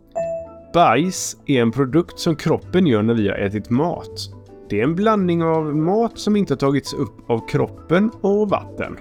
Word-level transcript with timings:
Bajs 0.73 1.37
är 1.45 1.61
en 1.61 1.71
produkt 1.71 2.19
som 2.19 2.35
kroppen 2.35 2.87
gör 2.87 3.03
när 3.03 3.13
vi 3.13 3.29
har 3.29 3.35
ätit 3.35 3.69
mat. 3.69 4.29
Det 4.69 4.79
är 4.79 4.83
en 4.83 4.95
blandning 4.95 5.43
av 5.43 5.75
mat 5.75 6.19
som 6.19 6.35
inte 6.35 6.57
tagits 6.57 6.93
upp 6.93 7.29
av 7.29 7.47
kroppen 7.47 8.11
och 8.21 8.49
vatten. 8.49 8.97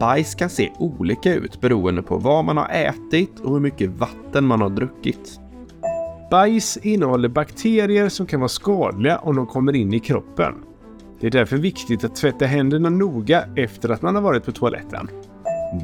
Bajs 0.00 0.34
kan 0.34 0.50
se 0.50 0.72
olika 0.78 1.34
ut 1.34 1.60
beroende 1.60 2.02
på 2.02 2.16
vad 2.16 2.44
man 2.44 2.56
har 2.56 2.68
ätit 2.68 3.40
och 3.40 3.52
hur 3.52 3.60
mycket 3.60 3.90
vatten 3.90 4.44
man 4.44 4.60
har 4.60 4.70
druckit. 4.70 5.41
Bajs 6.32 6.76
innehåller 6.76 7.28
bakterier 7.28 8.08
som 8.08 8.26
kan 8.26 8.40
vara 8.40 8.48
skadliga 8.48 9.18
om 9.18 9.36
de 9.36 9.46
kommer 9.46 9.76
in 9.76 9.94
i 9.94 10.00
kroppen. 10.00 10.54
Det 11.20 11.26
är 11.26 11.30
därför 11.30 11.56
viktigt 11.56 12.04
att 12.04 12.16
tvätta 12.16 12.44
händerna 12.46 12.90
noga 12.90 13.44
efter 13.56 13.88
att 13.88 14.02
man 14.02 14.14
har 14.14 14.22
varit 14.22 14.44
på 14.44 14.52
toaletten. 14.52 15.08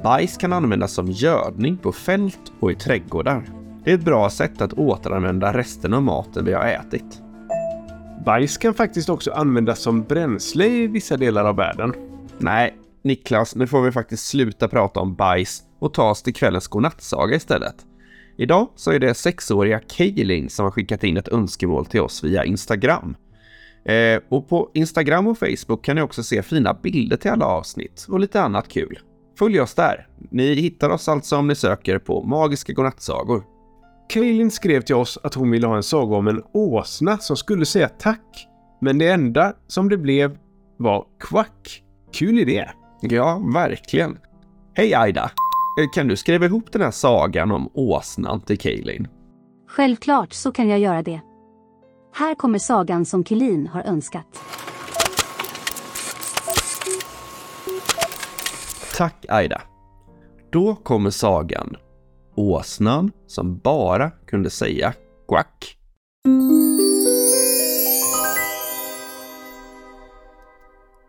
Bajs 0.02 0.36
kan 0.36 0.52
användas 0.52 0.92
som 0.92 1.10
gödning 1.10 1.76
på 1.76 1.92
fält 1.92 2.52
och 2.60 2.72
i 2.72 2.74
trädgårdar. 2.74 3.44
Det 3.84 3.90
är 3.90 3.94
ett 3.94 4.04
bra 4.04 4.30
sätt 4.30 4.62
att 4.62 4.72
återanvända 4.72 5.52
resten 5.52 5.94
av 5.94 6.02
maten 6.02 6.44
vi 6.44 6.52
har 6.52 6.66
ätit. 6.66 7.22
Bajs 8.24 8.56
kan 8.56 8.74
faktiskt 8.74 9.08
också 9.08 9.32
användas 9.32 9.78
som 9.78 10.02
bränsle 10.02 10.66
i 10.66 10.86
vissa 10.86 11.16
delar 11.16 11.44
av 11.44 11.56
världen. 11.56 11.94
Nej, 12.38 12.76
Niklas, 13.02 13.54
nu 13.54 13.66
får 13.66 13.82
vi 13.82 13.92
faktiskt 13.92 14.26
sluta 14.26 14.68
prata 14.68 15.00
om 15.00 15.14
bajs 15.14 15.62
och 15.78 15.94
ta 15.94 16.10
oss 16.10 16.22
till 16.22 16.34
kvällens 16.34 16.68
godnattsaga 16.68 17.36
istället. 17.36 17.87
Idag 18.40 18.68
så 18.74 18.92
är 18.92 18.98
det 18.98 19.14
sexåriga 19.14 19.80
Kaelin 19.80 20.48
som 20.50 20.64
har 20.64 20.70
skickat 20.70 21.04
in 21.04 21.16
ett 21.16 21.28
önskemål 21.28 21.86
till 21.86 22.00
oss 22.00 22.24
via 22.24 22.44
Instagram. 22.44 23.16
Eh, 23.84 24.20
och 24.28 24.48
på 24.48 24.70
Instagram 24.74 25.26
och 25.26 25.38
Facebook 25.38 25.84
kan 25.84 25.96
ni 25.96 26.02
också 26.02 26.22
se 26.22 26.42
fina 26.42 26.74
bilder 26.74 27.16
till 27.16 27.30
alla 27.30 27.46
avsnitt 27.46 28.06
och 28.08 28.20
lite 28.20 28.42
annat 28.42 28.68
kul. 28.68 28.98
Följ 29.38 29.60
oss 29.60 29.74
där. 29.74 30.08
Ni 30.30 30.54
hittar 30.54 30.90
oss 30.90 31.08
alltså 31.08 31.36
om 31.36 31.48
ni 31.48 31.54
söker 31.54 31.98
på 31.98 32.22
Magiska 32.22 32.72
godnattsagor. 32.72 33.44
Kaelin 34.08 34.50
skrev 34.50 34.80
till 34.80 34.94
oss 34.94 35.18
att 35.22 35.34
hon 35.34 35.50
ville 35.50 35.66
ha 35.66 35.76
en 35.76 35.82
saga 35.82 36.16
om 36.16 36.28
en 36.28 36.42
åsna 36.52 37.18
som 37.18 37.36
skulle 37.36 37.66
säga 37.66 37.88
tack. 37.88 38.48
Men 38.80 38.98
det 38.98 39.10
enda 39.10 39.52
som 39.66 39.88
det 39.88 39.96
blev 39.96 40.38
var 40.76 41.04
kvack. 41.20 41.82
Kul 42.12 42.38
idé! 42.38 42.68
Ja, 43.00 43.42
verkligen. 43.54 44.18
Hej 44.74 44.94
Aida! 44.94 45.30
Eh, 45.78 45.84
Kan 45.92 46.08
du 46.08 46.16
skriva 46.16 46.46
ihop 46.46 46.72
den 46.72 46.82
här 46.82 46.90
sagan 46.90 47.50
om 47.52 47.70
åsnan 47.74 48.40
till 48.40 48.58
Kaelin? 48.58 49.08
Självklart 49.68 50.32
så 50.32 50.52
kan 50.52 50.68
jag 50.68 50.78
göra 50.78 51.02
det. 51.02 51.20
Här 52.14 52.34
kommer 52.34 52.58
sagan 52.58 53.04
som 53.04 53.24
Kelin 53.24 53.66
har 53.66 53.82
önskat. 53.82 54.26
Tack 58.96 59.26
Aida. 59.28 59.62
Då 60.52 60.74
kommer 60.74 61.10
sagan 61.10 61.76
Åsnan 62.36 63.10
som 63.26 63.58
bara 63.58 64.10
kunde 64.10 64.50
säga 64.50 64.92
quack. 65.28 65.74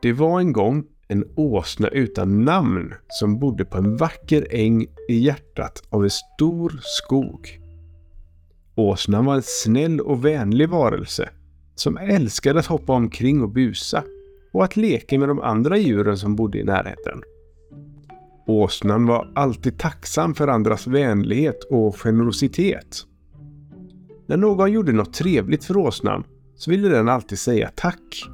Det 0.01 0.13
var 0.13 0.39
en 0.39 0.53
gång 0.53 0.83
en 1.09 1.25
åsna 1.35 1.87
utan 1.87 2.45
namn 2.45 2.93
som 3.07 3.39
bodde 3.39 3.65
på 3.65 3.77
en 3.77 3.97
vacker 3.97 4.47
äng 4.49 4.87
i 5.09 5.19
hjärtat 5.19 5.83
av 5.89 6.03
en 6.03 6.09
stor 6.09 6.79
skog. 6.81 7.59
Åsnan 8.75 9.25
var 9.25 9.35
en 9.35 9.43
snäll 9.45 9.99
och 10.01 10.25
vänlig 10.25 10.69
varelse 10.69 11.29
som 11.75 11.97
älskade 11.97 12.59
att 12.59 12.65
hoppa 12.65 12.93
omkring 12.93 13.41
och 13.41 13.49
busa 13.49 14.03
och 14.53 14.63
att 14.63 14.75
leka 14.75 15.19
med 15.19 15.29
de 15.29 15.39
andra 15.39 15.77
djuren 15.77 16.17
som 16.17 16.35
bodde 16.35 16.59
i 16.59 16.63
närheten. 16.63 17.21
Åsnan 18.47 19.05
var 19.05 19.31
alltid 19.35 19.77
tacksam 19.79 20.35
för 20.35 20.47
andras 20.47 20.87
vänlighet 20.87 21.63
och 21.63 21.95
generositet. 21.95 23.05
När 24.27 24.37
någon 24.37 24.71
gjorde 24.71 24.91
något 24.91 25.13
trevligt 25.13 25.65
för 25.65 25.77
åsnan 25.77 26.23
så 26.55 26.71
ville 26.71 26.89
den 26.89 27.09
alltid 27.09 27.39
säga 27.39 27.71
tack. 27.75 28.29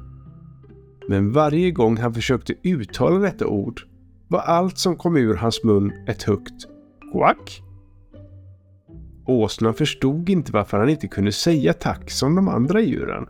Men 1.08 1.32
varje 1.32 1.70
gång 1.70 1.96
han 1.96 2.14
försökte 2.14 2.54
uttala 2.62 3.18
detta 3.18 3.46
ord 3.46 3.80
var 4.28 4.40
allt 4.40 4.78
som 4.78 4.96
kom 4.96 5.16
ur 5.16 5.34
hans 5.34 5.64
mun 5.64 5.92
ett 6.08 6.22
högt 6.22 6.66
quack. 7.12 7.62
Åsnan 9.26 9.74
förstod 9.74 10.28
inte 10.28 10.52
varför 10.52 10.78
han 10.78 10.88
inte 10.88 11.08
kunde 11.08 11.32
säga 11.32 11.72
tack 11.72 12.10
som 12.10 12.34
de 12.34 12.48
andra 12.48 12.80
djuren. 12.80 13.26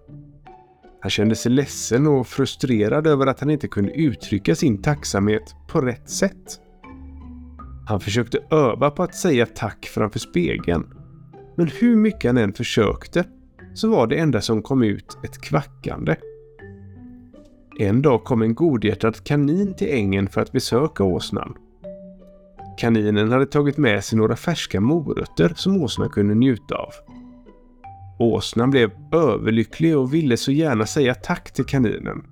Han 1.00 1.10
kände 1.10 1.34
sig 1.34 1.52
ledsen 1.52 2.06
och 2.06 2.26
frustrerad 2.26 3.06
över 3.06 3.26
att 3.26 3.40
han 3.40 3.50
inte 3.50 3.68
kunde 3.68 3.92
uttrycka 3.92 4.54
sin 4.54 4.82
tacksamhet 4.82 5.54
på 5.68 5.80
rätt 5.80 6.10
sätt. 6.10 6.60
Han 7.86 8.00
försökte 8.00 8.38
öva 8.50 8.90
på 8.90 9.02
att 9.02 9.14
säga 9.14 9.46
tack 9.46 9.86
framför 9.86 10.18
spegeln. 10.18 10.86
Men 11.56 11.66
hur 11.66 11.96
mycket 11.96 12.28
han 12.28 12.38
än 12.38 12.52
försökte 12.52 13.24
så 13.74 13.90
var 13.90 14.06
det 14.06 14.16
enda 14.16 14.40
som 14.40 14.62
kom 14.62 14.82
ut 14.82 15.18
ett 15.24 15.40
kvackande. 15.40 16.16
En 17.78 18.02
dag 18.02 18.24
kom 18.24 18.42
en 18.42 18.54
godhjärtad 18.54 19.24
kanin 19.24 19.74
till 19.74 19.88
ängen 19.90 20.28
för 20.28 20.40
att 20.40 20.52
besöka 20.52 21.04
åsnan. 21.04 21.54
Kaninen 22.78 23.32
hade 23.32 23.46
tagit 23.46 23.76
med 23.76 24.04
sig 24.04 24.18
några 24.18 24.36
färska 24.36 24.80
morötter 24.80 25.52
som 25.56 25.82
åsnan 25.82 26.10
kunde 26.10 26.34
njuta 26.34 26.74
av. 26.74 26.92
Åsnan 28.18 28.70
blev 28.70 28.90
överlycklig 29.12 29.98
och 29.98 30.14
ville 30.14 30.36
så 30.36 30.52
gärna 30.52 30.86
säga 30.86 31.14
tack 31.14 31.52
till 31.52 31.64
kaninen. 31.64 32.26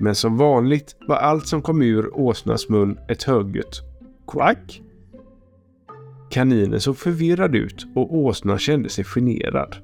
Men 0.00 0.14
som 0.14 0.36
vanligt 0.36 0.96
var 1.08 1.16
allt 1.16 1.46
som 1.46 1.62
kom 1.62 1.82
ur 1.82 2.16
åsnans 2.16 2.68
mun 2.68 2.98
ett 3.08 3.22
högljutt 3.22 3.82
Quack! 4.26 4.82
Kaninen 6.30 6.80
såg 6.80 6.96
förvirrad 6.96 7.56
ut 7.56 7.86
och 7.94 8.16
åsnan 8.16 8.58
kände 8.58 8.88
sig 8.88 9.04
generad. 9.04 9.76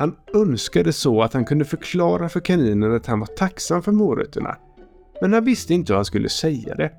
Han 0.00 0.16
önskade 0.34 0.92
så 0.92 1.22
att 1.22 1.32
han 1.32 1.44
kunde 1.44 1.64
förklara 1.64 2.28
för 2.28 2.40
kaninen 2.40 2.94
att 2.94 3.06
han 3.06 3.20
var 3.20 3.26
tacksam 3.26 3.82
för 3.82 3.92
morötterna. 3.92 4.56
Men 5.20 5.32
han 5.32 5.44
visste 5.44 5.74
inte 5.74 5.92
hur 5.92 5.96
han 5.96 6.04
skulle 6.04 6.28
säga 6.28 6.74
det. 6.74 6.92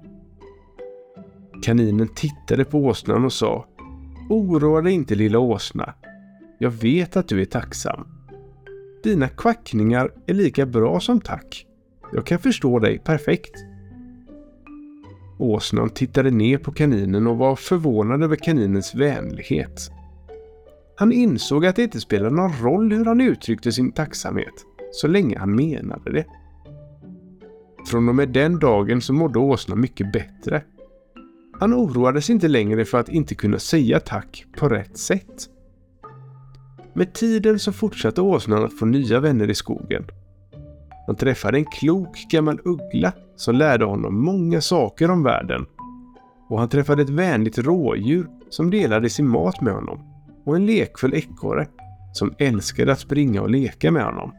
Kaninen 1.63 2.07
tittade 2.07 2.65
på 2.65 2.77
åsnan 2.77 3.25
och 3.25 3.33
sa 3.33 3.65
Oroa 4.29 4.81
dig 4.81 4.93
inte 4.93 5.15
lilla 5.15 5.39
åsna. 5.39 5.93
Jag 6.59 6.71
vet 6.71 7.17
att 7.17 7.27
du 7.27 7.41
är 7.41 7.45
tacksam. 7.45 8.07
Dina 9.03 9.27
kvackningar 9.27 10.11
är 10.27 10.33
lika 10.33 10.65
bra 10.65 10.99
som 10.99 11.21
tack. 11.21 11.65
Jag 12.13 12.25
kan 12.25 12.39
förstå 12.39 12.79
dig 12.79 12.99
perfekt. 12.99 13.55
Åsnan 15.39 15.89
tittade 15.89 16.31
ner 16.31 16.57
på 16.57 16.71
kaninen 16.71 17.27
och 17.27 17.37
var 17.37 17.55
förvånad 17.55 18.23
över 18.23 18.35
kaninens 18.35 18.95
vänlighet. 18.95 19.91
Han 21.01 21.11
insåg 21.11 21.65
att 21.65 21.75
det 21.75 21.83
inte 21.83 22.01
spelade 22.01 22.35
någon 22.35 22.53
roll 22.61 22.91
hur 22.93 23.05
han 23.05 23.21
uttryckte 23.21 23.71
sin 23.71 23.91
tacksamhet, 23.91 24.53
så 24.91 25.07
länge 25.07 25.39
han 25.39 25.55
menade 25.55 26.11
det. 26.11 26.25
Från 27.87 28.09
och 28.09 28.15
med 28.15 28.29
den 28.29 28.59
dagen 28.59 29.01
så 29.01 29.13
mådde 29.13 29.39
åsnan 29.39 29.81
mycket 29.81 30.13
bättre. 30.13 30.63
Han 31.59 31.73
oroade 31.73 32.21
sig 32.21 32.35
inte 32.35 32.47
längre 32.47 32.85
för 32.85 32.99
att 32.99 33.09
inte 33.09 33.35
kunna 33.35 33.59
säga 33.59 33.99
tack 33.99 34.45
på 34.57 34.69
rätt 34.69 34.97
sätt. 34.97 35.49
Med 36.93 37.13
tiden 37.13 37.59
så 37.59 37.71
fortsatte 37.71 38.21
åsnan 38.21 38.63
att 38.63 38.79
få 38.79 38.85
nya 38.85 39.19
vänner 39.19 39.49
i 39.49 39.55
skogen. 39.55 40.05
Han 41.07 41.15
träffade 41.15 41.57
en 41.57 41.65
klok 41.65 42.17
gammal 42.31 42.59
uggla 42.65 43.11
som 43.35 43.55
lärde 43.55 43.85
honom 43.85 44.23
många 44.23 44.61
saker 44.61 45.11
om 45.11 45.23
världen. 45.23 45.65
Och 46.49 46.59
han 46.59 46.69
träffade 46.69 47.01
ett 47.01 47.09
vänligt 47.09 47.57
rådjur 47.57 48.27
som 48.49 48.71
delade 48.71 49.09
sin 49.09 49.27
mat 49.27 49.61
med 49.61 49.73
honom. 49.73 50.10
Och 50.45 50.55
en 50.55 50.65
lekfull 50.65 51.13
ekorre 51.13 51.67
som 52.13 52.33
älskade 52.37 52.91
att 52.91 52.99
springa 52.99 53.41
och 53.41 53.49
leka 53.49 53.91
med 53.91 54.03
honom. 54.03 54.31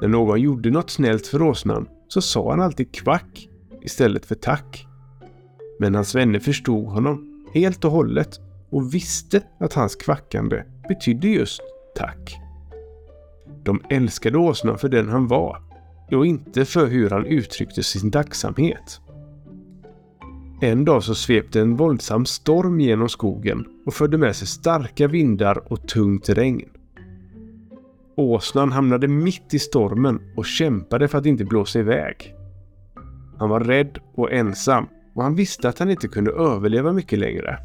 När 0.00 0.08
någon 0.08 0.40
gjorde 0.40 0.70
något 0.70 0.90
snällt 0.90 1.26
för 1.26 1.42
åsnan 1.42 1.88
så 2.08 2.20
sa 2.20 2.50
han 2.50 2.60
alltid 2.60 2.94
kvack 2.94 3.48
istället 3.82 4.26
för 4.26 4.34
tack. 4.34 4.86
Men 5.78 5.94
hans 5.94 6.14
vänner 6.14 6.38
förstod 6.38 6.86
honom 6.86 7.46
helt 7.54 7.84
och 7.84 7.90
hållet 7.90 8.40
och 8.70 8.94
visste 8.94 9.42
att 9.60 9.74
hans 9.74 9.96
kvackande 9.96 10.62
betydde 10.88 11.28
just 11.28 11.60
tack. 11.94 12.36
De 13.64 13.82
älskade 13.90 14.38
åsnan 14.38 14.78
för 14.78 14.88
den 14.88 15.08
han 15.08 15.28
var 15.28 15.62
och 16.10 16.26
inte 16.26 16.64
för 16.64 16.86
hur 16.86 17.10
han 17.10 17.26
uttryckte 17.26 17.82
sin 17.82 18.10
tacksamhet. 18.10 19.00
En 20.60 20.84
dag 20.84 21.02
så 21.02 21.14
svepte 21.14 21.60
en 21.60 21.76
våldsam 21.76 22.26
storm 22.26 22.80
genom 22.80 23.08
skogen 23.08 23.66
och 23.86 23.94
förde 23.94 24.18
med 24.18 24.36
sig 24.36 24.48
starka 24.48 25.08
vindar 25.08 25.72
och 25.72 25.88
tungt 25.88 26.28
regn. 26.28 26.68
Åsnan 28.16 28.72
hamnade 28.72 29.08
mitt 29.08 29.54
i 29.54 29.58
stormen 29.58 30.20
och 30.36 30.46
kämpade 30.46 31.08
för 31.08 31.18
att 31.18 31.26
inte 31.26 31.44
blåsa 31.44 31.78
iväg. 31.78 32.34
Han 33.38 33.48
var 33.48 33.60
rädd 33.60 33.98
och 34.14 34.32
ensam 34.32 34.86
och 35.14 35.22
han 35.22 35.34
visste 35.34 35.68
att 35.68 35.78
han 35.78 35.90
inte 35.90 36.08
kunde 36.08 36.30
överleva 36.30 36.92
mycket 36.92 37.18
längre. 37.18 37.58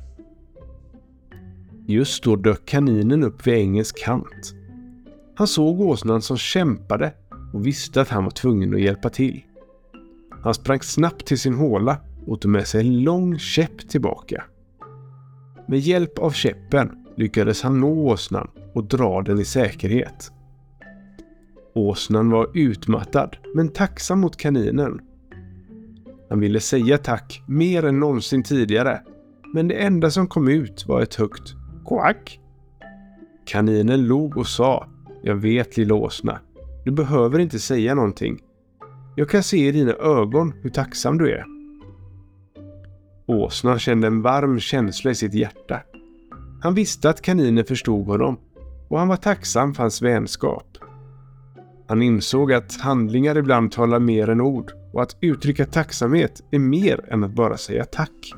Just 1.87 2.23
då 2.23 2.35
dök 2.35 2.65
kaninen 2.65 3.23
upp 3.23 3.47
vid 3.47 3.53
ängens 3.53 3.91
kant. 3.91 4.53
Han 5.35 5.47
såg 5.47 5.81
åsnan 5.81 6.21
som 6.21 6.37
kämpade 6.37 7.13
och 7.53 7.67
visste 7.67 8.01
att 8.01 8.09
han 8.09 8.23
var 8.23 8.31
tvungen 8.31 8.73
att 8.73 8.81
hjälpa 8.81 9.09
till. 9.09 9.43
Han 10.43 10.53
sprang 10.53 10.81
snabbt 10.81 11.25
till 11.25 11.39
sin 11.39 11.53
håla 11.53 11.97
och 12.27 12.41
tog 12.41 12.51
med 12.51 12.67
sig 12.67 12.81
en 12.81 13.03
lång 13.03 13.39
käpp 13.39 13.89
tillbaka. 13.89 14.43
Med 15.69 15.79
hjälp 15.79 16.19
av 16.19 16.31
käppen 16.31 16.91
lyckades 17.15 17.61
han 17.61 17.79
nå 17.79 18.07
åsnan 18.07 18.47
och 18.73 18.83
dra 18.83 19.21
den 19.21 19.39
i 19.39 19.45
säkerhet. 19.45 20.31
Åsnan 21.73 22.29
var 22.29 22.49
utmattad 22.53 23.37
men 23.55 23.69
tacksam 23.69 24.19
mot 24.19 24.37
kaninen. 24.37 25.01
Han 26.29 26.39
ville 26.39 26.59
säga 26.59 26.97
tack 26.97 27.43
mer 27.47 27.85
än 27.85 27.99
någonsin 27.99 28.43
tidigare 28.43 29.01
men 29.53 29.67
det 29.67 29.75
enda 29.75 30.11
som 30.11 30.27
kom 30.27 30.47
ut 30.47 30.85
var 30.87 31.01
ett 31.01 31.15
högt 31.15 31.53
”kvack”. 31.87 32.39
Kaninen 33.45 34.07
log 34.07 34.37
och 34.37 34.47
sa 34.47 34.87
Jag 35.23 35.35
vet 35.35 35.77
lilla 35.77 35.95
åsna. 35.95 36.39
Du 36.85 36.91
behöver 36.91 37.39
inte 37.39 37.59
säga 37.59 37.95
någonting. 37.95 38.39
Jag 39.15 39.29
kan 39.29 39.43
se 39.43 39.67
i 39.67 39.71
dina 39.71 39.93
ögon 39.93 40.53
hur 40.61 40.69
tacksam 40.69 41.17
du 41.17 41.31
är. 41.31 41.58
Åsnan 43.29 43.79
kände 43.79 44.07
en 44.07 44.21
varm 44.21 44.59
känsla 44.59 45.11
i 45.11 45.15
sitt 45.15 45.33
hjärta. 45.33 45.81
Han 46.61 46.73
visste 46.73 47.09
att 47.09 47.21
kaninen 47.21 47.65
förstod 47.65 48.05
honom 48.05 48.39
och 48.87 48.99
han 48.99 49.07
var 49.07 49.15
tacksam 49.15 49.73
för 49.73 49.83
hans 49.83 50.01
vänskap. 50.01 50.77
Han 51.87 52.01
insåg 52.01 52.53
att 52.53 52.81
handlingar 52.81 53.37
ibland 53.37 53.71
talar 53.71 53.99
mer 53.99 54.29
än 54.29 54.41
ord 54.41 54.71
och 54.93 55.01
att 55.01 55.17
uttrycka 55.21 55.65
tacksamhet 55.65 56.41
är 56.51 56.59
mer 56.59 57.05
än 57.07 57.23
att 57.23 57.31
bara 57.31 57.57
säga 57.57 57.85
tack. 57.85 58.33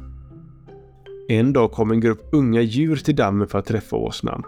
En 1.28 1.54
dag 1.54 1.72
kom 1.72 1.92
en 1.92 2.00
grupp 2.00 2.30
unga 2.32 2.62
djur 2.62 2.96
till 2.96 3.16
dammen 3.16 3.48
för 3.48 3.60
att 3.60 3.66
träffa 3.66 3.96
åsnan. 3.96 4.44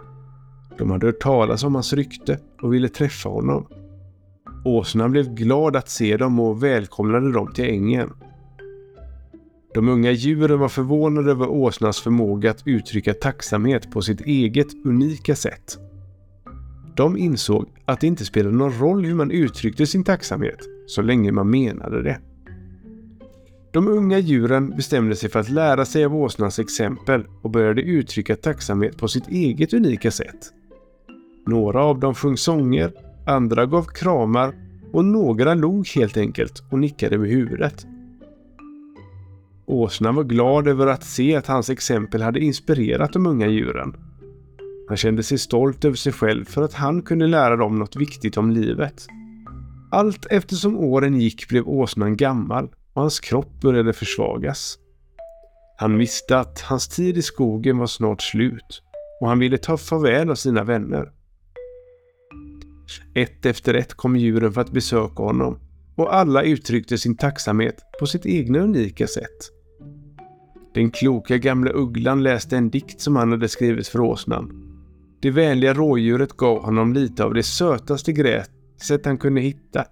De 0.78 0.90
hade 0.90 1.06
hört 1.06 1.20
talas 1.20 1.64
om 1.64 1.74
hans 1.74 1.92
rykte 1.92 2.38
och 2.62 2.74
ville 2.74 2.88
träffa 2.88 3.28
honom. 3.28 3.66
Åsnan 4.64 5.10
blev 5.10 5.34
glad 5.34 5.76
att 5.76 5.88
se 5.88 6.16
dem 6.16 6.40
och 6.40 6.62
välkomnade 6.62 7.32
dem 7.32 7.52
till 7.52 7.70
ängen. 7.70 8.10
De 9.74 9.88
unga 9.88 10.10
djuren 10.10 10.58
var 10.58 10.68
förvånade 10.68 11.30
över 11.30 11.48
åsnans 11.48 12.00
förmåga 12.00 12.50
att 12.50 12.66
uttrycka 12.66 13.14
tacksamhet 13.14 13.90
på 13.90 14.02
sitt 14.02 14.20
eget 14.20 14.66
unika 14.84 15.36
sätt. 15.36 15.78
De 16.96 17.16
insåg 17.16 17.66
att 17.84 18.00
det 18.00 18.06
inte 18.06 18.24
spelade 18.24 18.56
någon 18.56 18.78
roll 18.78 19.04
hur 19.04 19.14
man 19.14 19.30
uttryckte 19.30 19.86
sin 19.86 20.04
tacksamhet, 20.04 20.58
så 20.86 21.02
länge 21.02 21.32
man 21.32 21.50
menade 21.50 22.02
det. 22.02 22.18
De 23.72 23.88
unga 23.88 24.18
djuren 24.18 24.70
bestämde 24.70 25.16
sig 25.16 25.30
för 25.30 25.40
att 25.40 25.50
lära 25.50 25.84
sig 25.84 26.04
av 26.04 26.16
åsnans 26.16 26.58
exempel 26.58 27.24
och 27.42 27.50
började 27.50 27.82
uttrycka 27.82 28.36
tacksamhet 28.36 28.98
på 28.98 29.08
sitt 29.08 29.28
eget 29.28 29.74
unika 29.74 30.10
sätt. 30.10 30.52
Några 31.46 31.84
av 31.84 32.00
dem 32.00 32.14
sjöng 32.14 32.36
sånger, 32.36 32.92
andra 33.26 33.66
gav 33.66 33.84
kramar 33.84 34.54
och 34.92 35.04
några 35.04 35.54
log 35.54 35.88
helt 35.88 36.16
enkelt 36.16 36.62
och 36.70 36.78
nickade 36.78 37.18
med 37.18 37.30
huvudet. 37.30 37.86
Åsnan 39.66 40.14
var 40.14 40.24
glad 40.24 40.68
över 40.68 40.86
att 40.86 41.04
se 41.04 41.36
att 41.36 41.46
hans 41.46 41.70
exempel 41.70 42.22
hade 42.22 42.40
inspirerat 42.40 43.12
de 43.12 43.26
unga 43.26 43.46
djuren. 43.46 43.96
Han 44.88 44.96
kände 44.96 45.22
sig 45.22 45.38
stolt 45.38 45.84
över 45.84 45.96
sig 45.96 46.12
själv 46.12 46.44
för 46.44 46.62
att 46.62 46.74
han 46.74 47.02
kunde 47.02 47.26
lära 47.26 47.56
dem 47.56 47.78
något 47.78 47.96
viktigt 47.96 48.36
om 48.36 48.50
livet. 48.50 49.06
Allt 49.90 50.26
eftersom 50.30 50.78
åren 50.78 51.20
gick 51.20 51.48
blev 51.48 51.68
åsnan 51.68 52.16
gammal 52.16 52.64
och 52.92 53.02
hans 53.02 53.20
kropp 53.20 53.60
började 53.60 53.92
försvagas. 53.92 54.78
Han 55.78 55.98
visste 55.98 56.38
att 56.38 56.60
hans 56.60 56.88
tid 56.88 57.16
i 57.16 57.22
skogen 57.22 57.78
var 57.78 57.86
snart 57.86 58.22
slut 58.22 58.82
och 59.20 59.28
han 59.28 59.38
ville 59.38 59.58
ta 59.58 59.76
farväl 59.76 60.30
av 60.30 60.34
sina 60.34 60.64
vänner. 60.64 61.12
Ett 63.14 63.46
efter 63.46 63.74
ett 63.74 63.94
kom 63.94 64.16
djuren 64.16 64.52
för 64.52 64.60
att 64.60 64.72
besöka 64.72 65.22
honom 65.22 65.58
och 65.96 66.14
alla 66.14 66.42
uttryckte 66.42 66.98
sin 66.98 67.16
tacksamhet 67.16 67.82
på 68.00 68.06
sitt 68.06 68.26
egna 68.26 68.58
unika 68.58 69.06
sätt. 69.06 69.50
Den 70.74 70.90
kloka 70.90 71.38
gamla 71.38 71.70
ugglan 71.74 72.22
läste 72.22 72.56
en 72.56 72.70
dikt 72.70 73.00
som 73.00 73.16
han 73.16 73.30
hade 73.30 73.48
skrivit 73.48 73.88
för 73.88 74.00
åsnan. 74.00 74.60
Det 75.22 75.30
vänliga 75.30 75.74
rådjuret 75.74 76.32
gav 76.32 76.62
honom 76.62 76.92
lite 76.92 77.24
av 77.24 77.34
det 77.34 77.42
sötaste 77.42 78.12
gräset 78.12 79.06
han 79.06 79.18
kunde 79.18 79.40
hitta 79.40 79.84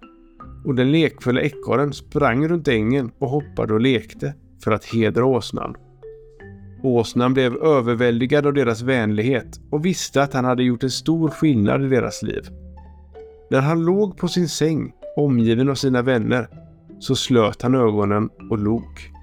och 0.65 0.75
den 0.75 0.91
lekfulla 0.91 1.41
ekorren 1.41 1.93
sprang 1.93 2.47
runt 2.47 2.67
ängen 2.67 3.11
och 3.19 3.29
hoppade 3.29 3.73
och 3.73 3.81
lekte 3.81 4.33
för 4.63 4.71
att 4.71 4.85
hedra 4.85 5.25
åsnan. 5.25 5.75
Åsnan 6.83 7.33
blev 7.33 7.55
överväldigad 7.55 8.45
av 8.45 8.53
deras 8.53 8.81
vänlighet 8.81 9.59
och 9.71 9.85
visste 9.85 10.23
att 10.23 10.33
han 10.33 10.45
hade 10.45 10.63
gjort 10.63 10.83
en 10.83 10.91
stor 10.91 11.29
skillnad 11.29 11.85
i 11.85 11.87
deras 11.87 12.23
liv. 12.23 12.41
När 13.49 13.61
han 13.61 13.85
låg 13.85 14.17
på 14.17 14.27
sin 14.27 14.49
säng, 14.49 14.93
omgiven 15.15 15.69
av 15.69 15.75
sina 15.75 16.01
vänner, 16.01 16.47
så 16.99 17.15
slöt 17.15 17.61
han 17.61 17.75
ögonen 17.75 18.29
och 18.49 18.57
log. 18.57 19.13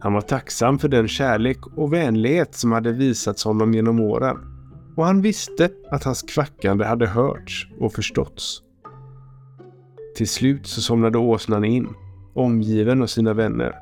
Han 0.00 0.12
var 0.12 0.20
tacksam 0.20 0.78
för 0.78 0.88
den 0.88 1.08
kärlek 1.08 1.66
och 1.76 1.92
vänlighet 1.92 2.54
som 2.54 2.72
hade 2.72 2.92
visats 2.92 3.44
honom 3.44 3.74
genom 3.74 4.00
åren 4.00 4.36
och 4.98 5.04
han 5.04 5.22
visste 5.22 5.70
att 5.90 6.04
hans 6.04 6.22
kvackande 6.22 6.84
hade 6.84 7.06
hörts 7.06 7.68
och 7.80 7.92
förståtts. 7.92 8.62
Till 10.16 10.28
slut 10.28 10.66
så 10.66 10.80
somnade 10.80 11.18
åsnan 11.18 11.64
in, 11.64 11.88
omgiven 12.34 13.02
av 13.02 13.06
sina 13.06 13.34
vänner. 13.34 13.74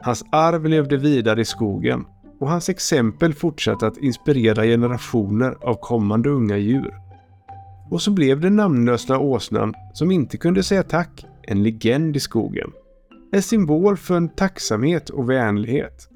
Hans 0.00 0.24
arv 0.32 0.66
levde 0.66 0.96
vidare 0.96 1.40
i 1.40 1.44
skogen 1.44 2.04
och 2.40 2.48
hans 2.48 2.68
exempel 2.68 3.34
fortsatte 3.34 3.86
att 3.86 3.96
inspirera 3.96 4.64
generationer 4.64 5.56
av 5.60 5.74
kommande 5.74 6.28
unga 6.28 6.56
djur. 6.56 6.94
Och 7.92 8.02
så 8.02 8.10
blev 8.10 8.40
den 8.40 8.56
namnlösa 8.56 9.18
åsnan, 9.18 9.74
som 9.94 10.10
inte 10.10 10.36
kunde 10.36 10.62
säga 10.62 10.82
tack, 10.82 11.26
en 11.42 11.62
legend 11.62 12.16
i 12.16 12.20
skogen. 12.20 12.72
En 13.32 13.42
symbol 13.42 13.96
för 13.96 14.16
en 14.16 14.28
tacksamhet 14.28 15.10
och 15.10 15.30
vänlighet. 15.30 16.08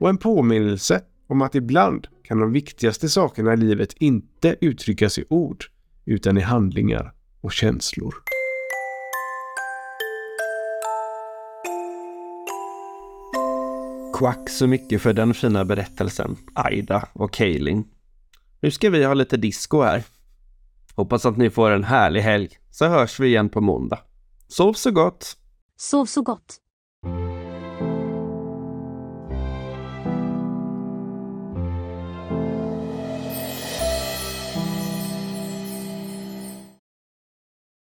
Och 0.00 0.08
en 0.08 0.16
påminnelse 0.16 1.00
om 1.28 1.42
att 1.42 1.54
ibland 1.54 2.06
kan 2.22 2.40
de 2.40 2.52
viktigaste 2.52 3.08
sakerna 3.08 3.54
i 3.54 3.56
livet 3.56 3.94
inte 3.98 4.56
uttryckas 4.60 5.18
i 5.18 5.24
ord, 5.28 5.64
utan 6.04 6.38
i 6.38 6.40
handlingar 6.40 7.12
och 7.40 7.52
känslor. 7.52 8.14
Quack 14.18 14.50
så 14.50 14.66
mycket 14.66 15.02
för 15.02 15.12
den 15.12 15.34
fina 15.34 15.64
berättelsen, 15.64 16.36
Aida 16.54 17.08
och 17.12 17.32
Kaelin. 17.32 17.84
Nu 18.60 18.70
ska 18.70 18.90
vi 18.90 19.04
ha 19.04 19.14
lite 19.14 19.36
disco 19.36 19.82
här. 19.82 20.04
Hoppas 20.96 21.26
att 21.26 21.36
ni 21.36 21.50
får 21.50 21.70
en 21.70 21.84
härlig 21.84 22.20
helg, 22.20 22.48
så 22.70 22.86
hörs 22.86 23.20
vi 23.20 23.26
igen 23.26 23.48
på 23.48 23.60
måndag. 23.60 23.98
Sov 24.48 24.72
så 24.72 24.90
gott! 24.90 25.36
Sov 25.76 26.06
så 26.06 26.22
gott. 26.22 26.56